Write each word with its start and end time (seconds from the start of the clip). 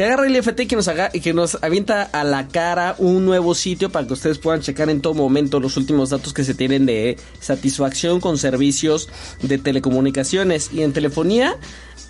que 0.00 0.06
agarra 0.06 0.26
el 0.26 0.34
IFT 0.34 0.60
y 0.60 0.66
que 0.66 0.76
nos 0.76 0.88
haga 0.88 1.10
y 1.12 1.20
que 1.20 1.34
nos 1.34 1.62
avienta 1.62 2.04
a 2.04 2.24
la 2.24 2.48
cara 2.48 2.94
un 2.96 3.26
nuevo 3.26 3.54
sitio 3.54 3.90
para 3.90 4.06
que 4.06 4.14
ustedes 4.14 4.38
puedan 4.38 4.62
checar 4.62 4.88
en 4.88 5.02
todo 5.02 5.12
momento 5.12 5.60
los 5.60 5.76
últimos 5.76 6.08
datos 6.08 6.32
que 6.32 6.42
se 6.42 6.54
tienen 6.54 6.86
de 6.86 7.18
satisfacción 7.38 8.18
con 8.18 8.38
servicios 8.38 9.10
de 9.42 9.58
telecomunicaciones 9.58 10.70
y 10.72 10.84
en 10.84 10.94
telefonía 10.94 11.58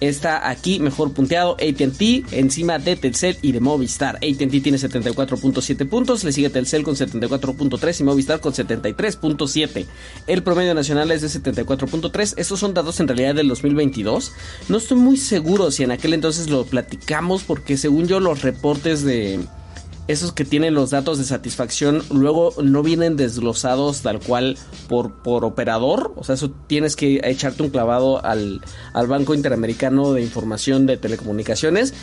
está 0.00 0.48
aquí 0.48 0.80
mejor 0.80 1.12
punteado 1.12 1.52
ATT 1.54 2.32
encima 2.32 2.78
de 2.78 2.96
Telcel 2.96 3.36
y 3.42 3.52
de 3.52 3.60
Movistar. 3.60 4.16
ATT 4.16 4.62
tiene 4.62 4.78
74.7 4.78 5.88
puntos, 5.88 6.24
le 6.24 6.32
sigue 6.32 6.50
Telcel 6.50 6.82
con 6.82 6.96
74.3 6.96 8.00
y 8.00 8.04
Movistar 8.04 8.40
con 8.40 8.52
73.7. 8.52 9.86
El 10.26 10.42
promedio 10.42 10.74
nacional 10.74 11.10
es 11.10 11.20
de 11.22 11.28
74.3. 11.28 12.34
Estos 12.36 12.58
son 12.58 12.74
datos 12.74 12.98
en 13.00 13.08
realidad 13.08 13.34
del 13.34 13.48
2022. 13.48 14.32
No 14.68 14.78
estoy 14.78 14.96
muy 14.96 15.16
seguro 15.16 15.70
si 15.70 15.82
en 15.82 15.90
aquel 15.92 16.14
entonces 16.14 16.48
lo 16.48 16.64
platicamos 16.64 17.42
porque 17.42 17.76
según 17.80 18.06
yo 18.06 18.20
los 18.20 18.42
reportes 18.42 19.02
de 19.02 19.40
esos 20.08 20.32
que 20.32 20.44
tienen 20.44 20.74
los 20.74 20.90
datos 20.90 21.18
de 21.18 21.24
satisfacción 21.24 22.02
luego 22.10 22.52
no 22.62 22.82
vienen 22.82 23.16
desglosados 23.16 24.02
tal 24.02 24.18
cual 24.18 24.58
por, 24.88 25.22
por 25.22 25.44
operador. 25.44 26.12
O 26.16 26.24
sea, 26.24 26.34
eso 26.34 26.50
tienes 26.66 26.96
que 26.96 27.20
echarte 27.24 27.62
un 27.62 27.70
clavado 27.70 28.24
al, 28.24 28.60
al 28.92 29.06
Banco 29.06 29.34
Interamericano 29.34 30.12
de 30.12 30.22
Información 30.22 30.86
de 30.86 30.96
Telecomunicaciones. 30.96 31.94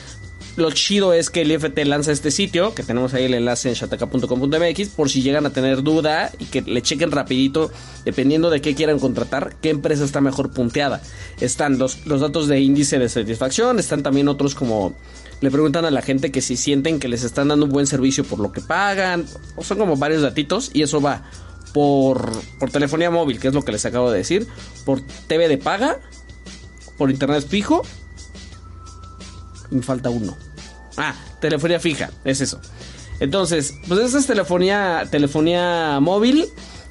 Lo 0.55 0.71
chido 0.71 1.13
es 1.13 1.29
que 1.29 1.41
el 1.41 1.51
IFT 1.51 1.77
lanza 1.85 2.11
este 2.11 2.31
sitio, 2.31 2.73
que 2.73 2.81
tenemos 2.81 3.13
ahí 3.13 3.25
el 3.25 3.35
enlace 3.35 3.69
en 3.69 3.75
shataka.com.mx, 3.75 4.89
por 4.89 5.09
si 5.09 5.21
llegan 5.21 5.45
a 5.45 5.51
tener 5.51 5.83
duda 5.83 6.31
y 6.39 6.45
que 6.45 6.61
le 6.61 6.81
chequen 6.81 7.11
rapidito, 7.11 7.69
dependiendo 8.05 8.49
de 8.49 8.59
qué 8.59 8.73
quieran 8.73 8.97
contratar, 8.97 9.55
qué 9.61 9.69
empresa 9.69 10.03
está 10.03 10.19
mejor 10.19 10.51
punteada. 10.51 11.01
Están 11.41 11.77
los, 11.77 12.07
los 12.07 12.21
datos 12.21 12.47
de 12.47 12.59
índice 12.59 12.97
de 12.97 13.07
satisfacción, 13.07 13.77
están 13.77 14.01
también 14.01 14.29
otros 14.29 14.55
como 14.55 14.95
le 15.41 15.51
preguntan 15.51 15.85
a 15.85 15.91
la 15.91 16.01
gente 16.01 16.31
que 16.31 16.41
si 16.41 16.57
sienten 16.57 16.99
que 16.99 17.07
les 17.07 17.23
están 17.23 17.49
dando 17.49 17.65
un 17.65 17.71
buen 17.71 17.87
servicio 17.87 18.23
por 18.23 18.39
lo 18.39 18.51
que 18.51 18.61
pagan. 18.61 19.25
O 19.55 19.63
son 19.63 19.77
como 19.77 19.95
varios 19.95 20.21
datitos 20.21 20.71
y 20.73 20.81
eso 20.81 21.01
va 21.01 21.23
por, 21.73 22.31
por 22.59 22.71
telefonía 22.71 23.11
móvil, 23.11 23.39
que 23.39 23.49
es 23.49 23.53
lo 23.53 23.63
que 23.63 23.71
les 23.71 23.85
acabo 23.85 24.11
de 24.11 24.17
decir. 24.17 24.47
Por 24.85 25.01
TV 25.01 25.47
de 25.47 25.57
paga. 25.57 25.99
Por 26.97 27.11
internet 27.11 27.45
fijo. 27.47 27.83
Me 29.69 29.83
falta 29.83 30.09
uno. 30.09 30.35
Ah, 30.97 31.13
telefonía 31.39 31.79
fija, 31.79 32.09
es 32.23 32.41
eso. 32.41 32.59
Entonces, 33.19 33.75
pues 33.87 33.99
esa 33.99 34.17
es 34.17 34.25
telefonía, 34.25 35.07
telefonía 35.09 35.99
móvil. 35.99 36.45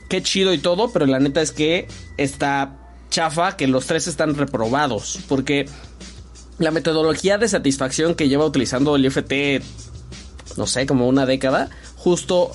Qué 0.09 0.23
chido 0.23 0.53
y 0.53 0.59
todo, 0.59 0.93
pero 0.93 1.07
la 1.07 1.19
neta 1.19 1.43
es 1.43 1.51
que 1.51 1.89
está 2.17 2.77
chafa 3.11 3.57
que 3.57 3.67
los 3.67 3.87
tres 3.87 4.07
están 4.07 4.37
reprobados. 4.37 5.19
Porque 5.29 5.67
la 6.59 6.71
metodología 6.71 7.39
de 7.39 7.49
satisfacción 7.49 8.15
que 8.15 8.29
lleva 8.29 8.45
utilizando 8.45 8.97
el 8.97 9.05
IFT, 9.05 9.63
no 10.57 10.67
sé, 10.67 10.87
como 10.87 11.09
una 11.09 11.27
década, 11.27 11.71
justo 11.97 12.53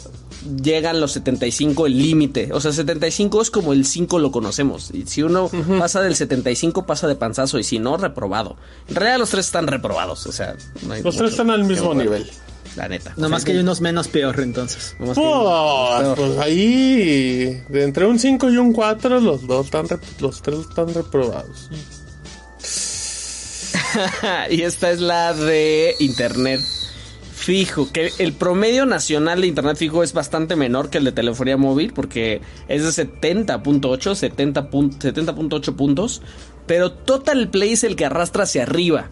llegan 0.61 0.99
los 0.99 1.11
75 1.13 1.85
el 1.85 1.97
límite. 1.97 2.49
O 2.53 2.59
sea, 2.59 2.71
75 2.71 3.41
es 3.41 3.51
como 3.51 3.73
el 3.73 3.85
5 3.85 4.19
lo 4.19 4.31
conocemos. 4.31 4.91
Y 4.91 5.05
si 5.05 5.23
uno 5.23 5.49
pasa 5.79 6.01
del 6.01 6.15
75, 6.15 6.85
pasa 6.85 7.07
de 7.07 7.15
panzazo. 7.15 7.59
Y 7.59 7.63
si 7.63 7.79
no, 7.79 7.97
reprobado. 7.97 8.57
En 8.87 8.95
realidad 8.95 9.19
los 9.19 9.29
tres 9.29 9.45
están 9.45 9.67
reprobados. 9.67 10.25
O 10.25 10.31
sea, 10.31 10.55
no 10.87 10.95
los 10.95 11.15
tres 11.15 11.31
están 11.31 11.49
al 11.49 11.63
mismo 11.63 11.93
nivel. 11.93 12.29
La 12.75 12.87
neta. 12.87 13.13
Nomás 13.17 13.43
que 13.43 13.51
hay 13.51 13.57
unos 13.57 13.81
menos 13.81 14.07
peor 14.07 14.39
entonces. 14.39 14.95
Oh, 15.15 16.13
pues 16.15 16.37
ahí, 16.37 17.61
de 17.67 17.83
entre 17.83 18.05
un 18.05 18.17
5 18.17 18.49
y 18.49 18.57
un 18.57 18.71
4, 18.71 19.19
los 19.19 19.45
dos 19.45 19.65
están, 19.65 19.87
los 20.19 20.41
tres 20.41 20.59
están 20.59 20.93
reprobados. 20.93 21.69
y 24.49 24.61
esta 24.61 24.91
es 24.91 24.99
la 24.99 25.33
de 25.33 25.95
internet 25.99 26.61
fijo, 27.41 27.91
que 27.91 28.11
el 28.19 28.33
promedio 28.33 28.85
nacional 28.85 29.41
de 29.41 29.47
internet 29.47 29.75
fijo 29.77 30.03
es 30.03 30.13
bastante 30.13 30.55
menor 30.55 30.89
que 30.89 30.99
el 30.99 31.05
de 31.05 31.11
telefonía 31.11 31.57
móvil 31.57 31.91
porque 31.91 32.41
es 32.67 32.95
de 32.95 33.05
70.8, 33.11 33.81
70.8 33.81 35.75
puntos, 35.75 36.21
pero 36.67 36.91
Total 36.91 37.49
Play 37.49 37.73
es 37.73 37.83
el 37.83 37.95
que 37.95 38.05
arrastra 38.05 38.43
hacia 38.43 38.63
arriba. 38.63 39.09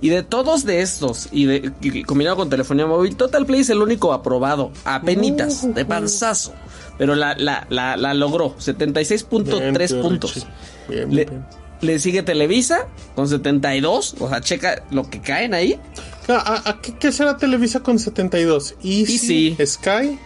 Y 0.00 0.08
de 0.10 0.22
todos 0.22 0.64
de 0.64 0.82
estos, 0.82 1.28
y, 1.32 1.46
de, 1.46 2.04
combinado 2.06 2.36
con 2.36 2.50
telefonía 2.50 2.86
móvil, 2.86 3.16
Total 3.16 3.46
Play 3.46 3.60
es 3.60 3.70
el 3.70 3.80
único 3.80 4.12
aprobado, 4.12 4.70
a 4.84 5.00
penitas, 5.00 5.72
de 5.74 5.84
panzazo. 5.86 6.52
Pero 6.98 7.14
la, 7.14 7.34
la, 7.36 7.66
la, 7.70 8.14
logró, 8.14 8.54
76.3 8.56 10.00
puntos. 10.00 10.46
Bien, 10.88 11.08
bien. 11.08 11.26
Le 11.30 11.63
sigue 11.98 12.22
Televisa 12.22 12.86
con 13.14 13.28
72. 13.28 14.16
O 14.20 14.28
sea, 14.28 14.40
checa 14.40 14.84
lo 14.90 15.08
que 15.08 15.20
caen 15.20 15.54
ahí. 15.54 15.78
¿A, 16.28 16.78
qué, 16.80 17.12
será 17.12 17.36
Televisa 17.36 17.80
con 17.80 17.98
72? 17.98 18.76
Easy, 18.82 19.48
Easy. 19.50 19.66
Sky. 19.66 20.18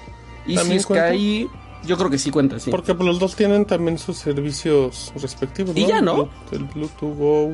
Easy, 0.47 0.79
Sky. 0.81 1.49
Yo 1.85 1.97
creo 1.97 2.11
que 2.11 2.19
sí 2.19 2.31
cuenta, 2.31 2.59
sí. 2.59 2.71
Porque 2.71 2.95
los 2.95 3.19
dos 3.19 3.37
tienen 3.37 3.65
también 3.65 3.99
sus 3.99 4.19
servicios 4.19 5.13
respectivos. 5.17 5.75
¿no? 5.75 5.81
Y 5.81 5.87
ya 5.87 6.01
no. 6.01 6.29
El 6.53 6.65
Bluetooth 6.65 7.17
Go. 7.17 7.51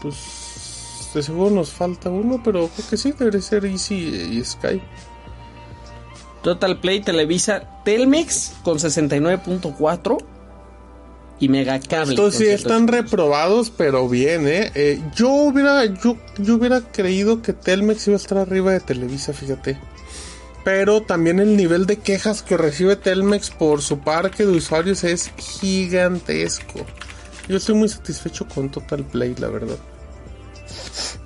Pues 0.00 0.46
de 1.14 1.22
seguro 1.22 1.50
nos 1.50 1.70
falta 1.70 2.10
uno, 2.10 2.40
pero 2.44 2.68
creo 2.68 2.88
que 2.90 2.96
sí, 2.96 3.12
debe 3.12 3.40
ser 3.40 3.64
Easy 3.64 3.94
y 3.94 4.44
Sky. 4.44 4.80
Total 6.42 6.78
Play 6.78 7.00
Televisa 7.00 7.82
Telmex 7.84 8.54
con 8.62 8.78
69.4 8.78 10.35
y 11.38 11.48
Megacable. 11.48 12.14
Estos 12.14 12.34
sí 12.34 12.46
están 12.46 12.88
reprobados, 12.88 13.70
pero 13.70 14.08
bien, 14.08 14.46
¿eh? 14.48 14.70
¿eh? 14.74 15.02
yo 15.14 15.30
hubiera 15.30 15.84
yo, 15.84 16.16
yo 16.38 16.54
hubiera 16.54 16.80
creído 16.80 17.42
que 17.42 17.52
Telmex 17.52 18.06
iba 18.08 18.16
a 18.16 18.20
estar 18.20 18.38
arriba 18.38 18.72
de 18.72 18.80
Televisa, 18.80 19.32
fíjate. 19.32 19.78
Pero 20.64 21.02
también 21.02 21.38
el 21.38 21.56
nivel 21.56 21.86
de 21.86 21.98
quejas 21.98 22.42
que 22.42 22.56
recibe 22.56 22.96
Telmex 22.96 23.50
por 23.50 23.82
su 23.82 24.00
parque 24.00 24.44
de 24.44 24.52
usuarios 24.52 25.04
es 25.04 25.30
gigantesco. 25.36 26.84
Yo 27.48 27.58
estoy 27.58 27.76
muy 27.76 27.88
satisfecho 27.88 28.48
con 28.48 28.70
Total 28.70 29.04
Play, 29.04 29.36
la 29.38 29.48
verdad. 29.48 29.76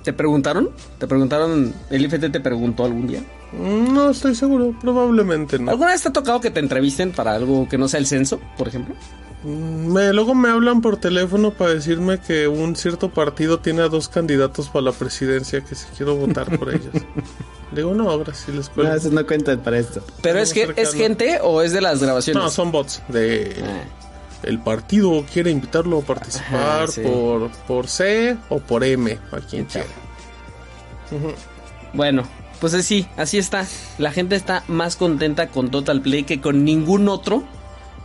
¿Te 0.03 0.13
preguntaron? 0.13 0.69
¿Te 0.99 1.07
preguntaron? 1.07 1.73
¿El 1.89 2.05
IFT 2.05 2.31
te 2.31 2.39
preguntó 2.39 2.85
algún 2.85 3.07
día? 3.07 3.23
No 3.51 4.11
estoy 4.11 4.35
seguro, 4.35 4.75
probablemente 4.79 5.57
no. 5.59 5.71
¿Alguna 5.71 5.91
vez 5.91 6.03
te 6.03 6.09
ha 6.09 6.13
tocado 6.13 6.39
que 6.39 6.51
te 6.51 6.59
entrevisten 6.59 7.11
para 7.11 7.33
algo 7.35 7.67
que 7.67 7.77
no 7.77 7.87
sea 7.87 7.99
el 7.99 8.07
censo, 8.07 8.39
por 8.57 8.67
ejemplo? 8.67 8.95
Me, 9.43 10.13
luego 10.13 10.35
me 10.35 10.49
hablan 10.49 10.81
por 10.81 10.97
teléfono 10.97 11.51
para 11.51 11.73
decirme 11.73 12.19
que 12.19 12.47
un 12.47 12.75
cierto 12.75 13.09
partido 13.09 13.59
tiene 13.59 13.81
a 13.81 13.87
dos 13.87 14.07
candidatos 14.07 14.69
para 14.69 14.85
la 14.85 14.91
presidencia 14.91 15.61
que 15.61 15.73
si 15.73 15.87
quiero 15.97 16.15
votar 16.15 16.57
por 16.59 16.69
ellos. 16.69 16.91
Digo, 17.71 17.93
no, 17.93 18.09
ahora 18.09 18.33
sí 18.33 18.51
les 18.51 18.69
cuento. 18.69 18.91
No, 18.91 18.97
eso 18.97 19.09
no 19.09 19.25
cuentan 19.25 19.59
para 19.59 19.79
esto. 19.79 20.03
¿Pero 20.21 20.39
es, 20.39 20.53
que, 20.53 20.73
es 20.75 20.93
gente 20.93 21.39
o 21.41 21.61
es 21.61 21.71
de 21.71 21.81
las 21.81 22.01
grabaciones? 22.01 22.43
No, 22.43 22.49
son 22.49 22.71
bots 22.71 23.01
de... 23.07 23.55
Ah. 23.63 23.83
El 24.43 24.59
partido 24.59 25.23
quiere 25.31 25.51
invitarlo 25.51 25.99
a 25.99 26.01
participar 26.01 26.89
por, 27.03 27.51
por 27.67 27.87
C 27.87 28.35
o 28.49 28.59
por 28.59 28.83
M, 28.83 29.19
a 29.31 29.37
quien 29.37 29.65
quiera. 29.65 29.87
Bueno, 31.93 32.23
pues 32.59 32.73
sí, 32.83 33.07
así 33.17 33.37
está. 33.37 33.67
La 33.99 34.11
gente 34.11 34.35
está 34.35 34.63
más 34.67 34.95
contenta 34.95 35.49
con 35.49 35.69
Total 35.69 36.01
Play 36.01 36.23
que 36.23 36.41
con 36.41 36.65
ningún 36.65 37.07
otro 37.07 37.43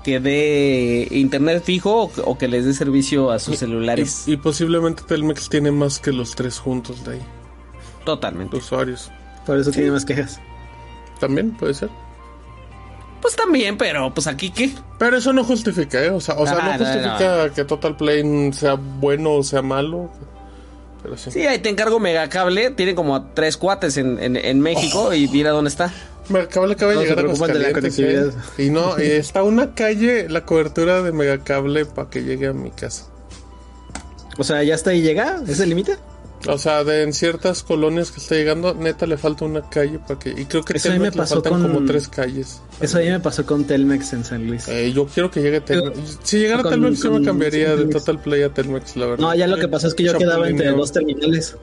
que 0.06 0.21
dé 0.21 1.09
internet 1.11 1.65
fijo 1.65 2.12
o, 2.25 2.39
que 2.39 2.47
les 2.47 2.65
dé 2.65 2.72
servicio 2.75 3.33
a 3.33 3.41
sus 3.41 3.59
celulares. 3.59 4.28
Y, 4.28 4.37
posiblemente 4.37 5.03
Telmex 5.03 5.49
tiene 5.49 5.72
más 5.72 5.99
que 5.99 6.12
los 6.12 6.37
tres 6.37 6.61
juntos 6.61 7.05
de 7.05 7.15
ahí. 7.15 7.22
Totalmente. 8.05 8.56
Usuarios. 8.56 9.11
Por 9.45 9.59
eso 9.59 9.72
tiene 9.72 9.91
más 9.91 10.05
quejas. 10.05 10.41
También 11.19 11.56
puede 11.56 11.75
ser. 11.75 11.91
Pues 13.21 13.34
también, 13.34 13.77
pero 13.77 14.15
pues 14.15 14.28
aquí 14.28 14.50
qué. 14.50 14.71
Pero 14.97 15.16
eso 15.16 15.33
no 15.33 15.43
justifica, 15.43 16.00
¿eh? 16.00 16.11
O 16.11 16.21
sea, 16.21 16.37
o 16.37 16.47
sea 16.47 16.55
no, 16.55 16.78
justifica 16.78 17.53
que 17.53 17.65
Total 17.65 17.97
Play 17.97 18.53
sea 18.53 18.75
bueno 18.75 19.33
o 19.33 19.43
sea 19.43 19.61
malo. 19.61 20.09
Pero 21.03 21.16
sí. 21.16 21.33
sí, 21.33 21.47
ahí 21.49 21.59
te 21.59 21.69
encargo 21.69 21.99
Megacable. 21.99 22.71
Tiene 22.71 22.95
como 22.95 23.31
tres 23.31 23.56
cuates 23.56 23.97
en, 23.97 24.21
en, 24.21 24.60
México 24.60 25.13
y 25.13 25.27
mira 25.27 25.51
dónde 25.51 25.71
está. 25.71 25.92
Megacable 26.28 26.75
acaba 26.75 26.93
de 26.93 26.99
llegar 26.99 27.19
a 27.19 27.23
Aguascalientes. 27.23 27.99
¿eh? 27.99 28.31
Y 28.59 28.71
no, 28.71 28.97
está 28.97 29.43
una 29.43 29.75
calle 29.75 30.28
la 30.28 30.45
cobertura 30.45 31.03
de 31.03 31.13
Megacable 31.13 31.87
para 31.87 32.11
que 32.11 32.23
llegue 32.23 32.49
a 32.49 32.53
mi 32.53 32.71
casa. 32.71 33.07
O 34.39 34.45
sea, 34.45 34.63
¿ya 34.63 34.75
está 34.75 34.91
ahí 34.91 35.03
llega? 35.03 35.41
¿Es 35.47 35.61
el 35.61 35.71
límite? 35.71 35.97
O 36.49 36.59
sea, 36.59 36.84
de 36.84 37.03
en 37.03 37.13
ciertas 37.13 37.63
colonias 37.63 38.11
que 38.11 38.21
está 38.21 38.34
llegando, 38.34 38.75
neta 38.75 39.07
le 39.07 39.17
falta 39.17 39.45
una 39.45 39.69
calle 39.69 39.99
para 39.99 40.19
que. 40.19 40.31
Y 40.31 40.45
creo 40.45 40.65
que 40.65 40.77
eso 40.77 40.91
Telmex 40.91 41.17
le 41.17 41.27
faltan 41.27 41.63
como 41.63 41.84
tres 41.84 42.09
calles. 42.09 42.61
Eso 42.81 42.99
a 42.99 43.01
mí 43.01 43.09
me 43.09 43.21
pasó 43.21 43.45
con 43.47 43.65
Telmex 43.65 44.13
en 44.13 44.25
San 44.25 44.47
Luis. 44.47 44.69
Eh, 44.69 44.93
yo 44.93 45.07
quiero 45.07 45.31
que 45.31 45.41
llegue 45.41 45.61
Telmex. 45.61 46.19
si 46.22 46.39
llegara 46.39 46.63
Telmex, 46.63 47.03
yo 47.03 47.13
me 47.13 47.25
cambiaría 47.25 47.75
de 47.75 47.87
Total 47.87 48.21
Play 48.21 48.43
a 48.43 48.51
Telmex, 48.51 48.97
la 48.97 49.07
verdad. 49.07 49.27
No, 49.27 49.34
ya 49.34 49.47
lo 49.47 49.57
que 49.57 49.69
pasó 49.69 49.89
es 49.89 49.95
que 49.95 50.05
yo 50.05 50.17
quedaba 50.17 50.49
entre 50.49 50.71
dos 50.71 50.93
terminales. 50.93 51.57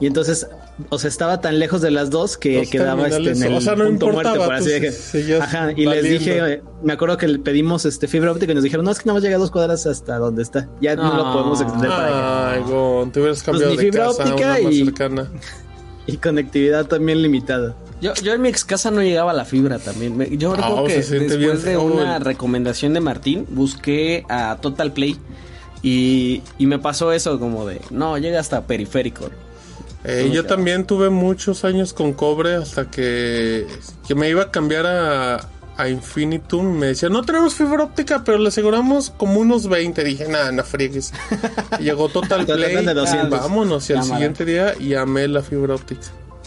Y 0.00 0.06
entonces, 0.06 0.46
o 0.90 0.98
sea, 0.98 1.08
estaba 1.08 1.40
tan 1.40 1.58
lejos 1.58 1.80
de 1.82 1.90
las 1.90 2.10
dos 2.10 2.36
que 2.36 2.58
Dos 2.58 2.68
quedaba 2.70 3.06
este, 3.08 3.16
en 3.16 3.24
terminales, 3.24 3.42
el 3.50 3.54
o 3.56 3.60
sea, 3.60 3.74
no 3.76 3.84
punto 3.86 4.08
muerto, 4.12 4.34
por 4.44 4.54
así 4.54 4.90
seguías 4.92 5.40
Ajá, 5.42 5.72
y 5.76 5.86
les 5.86 6.02
dije, 6.04 6.62
me 6.82 6.92
acuerdo 6.92 7.16
que 7.16 7.28
le 7.28 7.38
pedimos 7.38 7.84
este 7.84 8.08
fibra 8.08 8.32
óptica 8.32 8.52
y 8.52 8.54
nos 8.54 8.64
dijeron, 8.64 8.84
no, 8.84 8.90
es 8.90 8.98
que 8.98 9.04
nada 9.06 9.14
más 9.16 9.22
llega 9.22 9.38
dos 9.38 9.50
cuadras 9.50 9.86
hasta 9.86 10.18
donde 10.18 10.42
está. 10.42 10.68
Ya 10.80 10.94
no, 10.96 11.14
lo 11.16 11.32
podemos 11.32 11.60
extender 11.60 11.88
para 11.90 12.06
allá. 12.06 12.50
Ay, 12.52 12.62
Gon, 12.66 13.10
te 13.12 13.20
hubieras 13.20 13.42
cambiado 13.42 13.70
ni 13.70 13.76
de 13.76 13.82
fibra 13.84 14.06
casa 14.06 14.22
a 14.22 14.26
óptica 14.26 14.46
una 14.54 14.62
más 14.64 14.72
y- 14.74 14.84
cercana. 14.84 15.28
Y 16.04 16.16
conectividad 16.16 16.86
también 16.86 17.22
limitada. 17.22 17.76
Yo, 18.00 18.12
yo 18.14 18.32
en 18.32 18.42
mi 18.42 18.48
ex 18.48 18.64
casa 18.64 18.90
no 18.90 19.02
llegaba 19.02 19.30
a 19.30 19.34
la 19.34 19.44
fibra 19.44 19.78
también. 19.78 20.16
Me- 20.16 20.36
Yo 20.36 20.52
recuerdo 20.56 20.84
Ah, 20.84 20.88
que 20.88 20.94
se 21.00 21.10
siente 21.16 21.36
después 21.38 21.62
bien 21.64 21.76
de 21.76 21.80
una 21.80 22.16
el- 22.16 22.24
recomendación 22.24 22.92
de 22.92 22.98
Martín, 23.00 23.46
busqué 23.50 24.24
a 24.28 24.58
Total 24.60 24.92
Play 24.92 25.16
y, 25.82 26.42
y 26.58 26.66
me 26.66 26.80
pasó 26.80 27.12
eso 27.12 27.38
como 27.38 27.66
de, 27.66 27.80
no, 27.90 28.18
llega 28.18 28.40
hasta 28.40 28.66
periférico. 28.66 29.30
Eh, 30.04 30.30
yo 30.32 30.46
también 30.46 30.84
tuve 30.84 31.10
muchos 31.10 31.64
años 31.64 31.92
con 31.92 32.12
cobre 32.12 32.54
hasta 32.54 32.90
que, 32.90 33.66
que 34.06 34.14
me 34.14 34.28
iba 34.28 34.42
a 34.42 34.50
cambiar 34.50 34.86
a, 34.86 35.48
a 35.76 35.88
Infinitum. 35.88 36.66
Me 36.76 36.86
decía, 36.86 37.08
no 37.08 37.22
tenemos 37.22 37.54
fibra 37.54 37.84
óptica, 37.84 38.24
pero 38.24 38.38
le 38.38 38.48
aseguramos 38.48 39.10
como 39.10 39.40
unos 39.40 39.68
20. 39.68 40.02
Dije, 40.04 40.28
nada, 40.28 40.50
no 40.52 40.64
friegues. 40.64 41.12
Llegó 41.80 42.08
Total 42.08 42.44
Play. 42.44 42.84
de 42.84 42.94
200. 42.94 43.30
Vámonos. 43.30 43.88
Y 43.90 43.92
al 43.92 44.04
siguiente 44.04 44.44
día 44.44 44.74
y 44.78 44.94
amé 44.94 45.28
la 45.28 45.42
fibra 45.42 45.74
óptica. 45.74 46.08